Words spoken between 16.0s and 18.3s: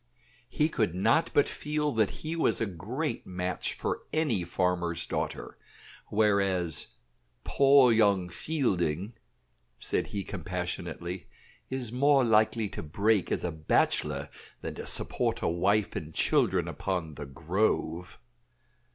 children upon 'The Grove.'"